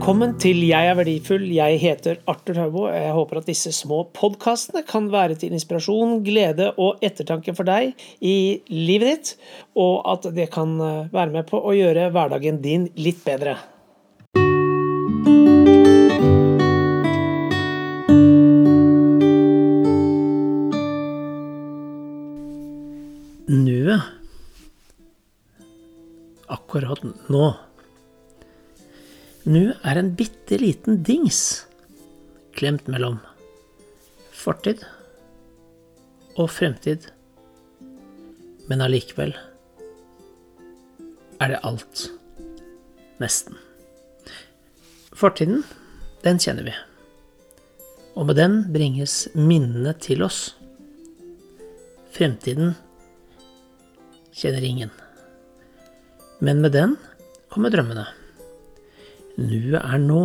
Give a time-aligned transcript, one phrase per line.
[0.00, 1.42] Velkommen til Jeg er verdifull.
[1.52, 2.84] Jeg heter Arthur Haubo.
[2.88, 7.92] Jeg håper at disse små podkastene kan være til inspirasjon, glede og ettertanke for deg
[8.24, 9.34] i livet ditt,
[9.76, 13.58] og at det kan eh, være med på å gjøre hverdagen din litt bedre.
[23.52, 24.08] Nuet.
[26.48, 27.50] Akkurat nå.
[29.44, 31.64] Nu er en bitte liten dings
[32.52, 33.16] klemt mellom
[34.36, 34.82] fortid
[36.36, 37.06] og fremtid,
[38.68, 39.32] men allikevel
[41.40, 42.04] er det alt.
[43.20, 43.56] Nesten.
[45.16, 45.64] Fortiden,
[46.24, 46.76] den kjenner vi,
[48.12, 50.54] og med den bringes minnene til oss.
[52.12, 52.74] Fremtiden
[54.36, 54.92] kjenner ingen,
[56.44, 56.98] men med den
[57.48, 58.19] kommer drømmene.
[59.40, 60.22] Nuet er nå.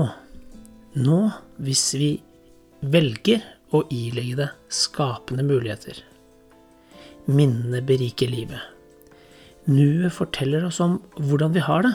[0.99, 1.19] Nå,
[1.63, 2.09] hvis vi
[2.83, 6.01] velger å ilegge det skapende muligheter.
[7.31, 8.59] Minnene beriker livet.
[9.71, 11.93] Nuet forteller oss om hvordan vi har det,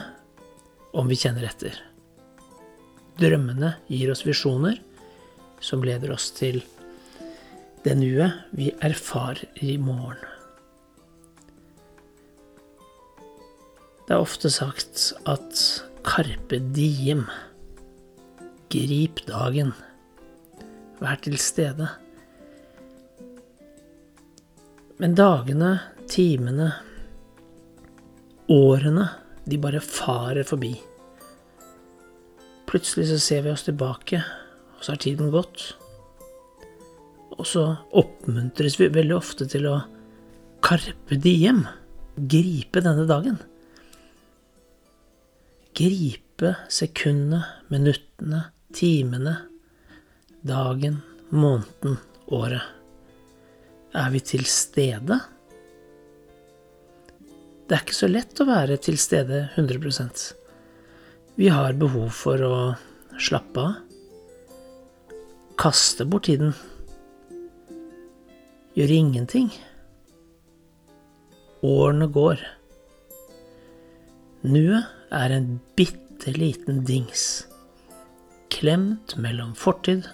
[0.97, 1.77] om vi kjenner etter.
[3.21, 4.81] Drømmene gir oss visjoner
[5.61, 6.59] som leder oss til
[7.85, 10.17] det nuet vi erfarer i morgen.
[14.09, 15.61] Det er ofte sagt at
[16.03, 17.27] Carpe diem.
[18.73, 19.73] Grip dagen.
[21.01, 21.89] Vær til stede.
[25.01, 25.75] Men dagene,
[26.09, 26.71] timene,
[28.49, 29.05] årene,
[29.45, 30.73] de bare farer forbi.
[32.69, 34.23] Plutselig så ser vi oss tilbake,
[34.77, 35.67] og så har tiden gått.
[37.37, 39.77] Og så oppmuntres vi veldig ofte til å
[40.65, 41.65] carpe diem,
[42.17, 43.41] gripe denne dagen
[45.81, 48.43] gripe sekundene, minuttene,
[48.73, 49.35] timene,
[50.41, 51.97] dagen, måneden,
[52.27, 52.61] året.
[53.93, 55.17] Er vi til stede?
[57.65, 60.23] Det er ikke så lett å være til stede 100%
[61.39, 62.55] Vi har behov for å
[63.17, 63.73] slappe av.
[65.57, 66.53] Kaste bort tiden.
[68.77, 69.51] Gjøre ingenting.
[71.65, 72.41] Årene går.
[74.45, 77.45] Nuet er en bitte liten dings,
[78.51, 80.07] klemt mellom fortid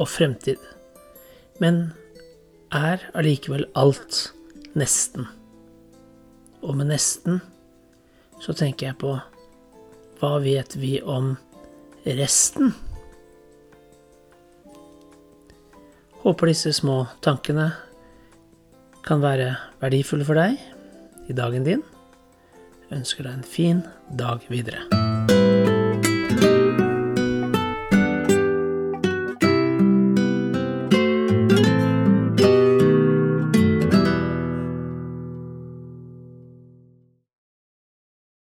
[0.00, 0.60] og fremtid,
[1.60, 1.90] men
[2.74, 4.30] er allikevel alt
[4.76, 5.28] nesten.
[6.64, 7.40] Og med nesten
[8.42, 9.14] så tenker jeg på
[10.20, 11.34] hva vet vi om
[12.06, 12.72] resten?
[16.24, 17.68] Håper disse små tankene
[19.06, 19.52] kan være
[19.82, 20.56] verdifulle for deg
[21.30, 21.84] i dagen din
[22.94, 23.84] ønsker deg en fin
[24.18, 25.55] dag videre.